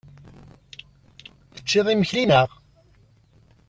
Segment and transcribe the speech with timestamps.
[1.55, 2.49] Tecciḍ imekli, naɣ?